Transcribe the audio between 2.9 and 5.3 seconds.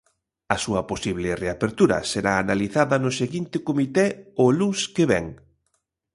no seguinte comité, o luns que vén.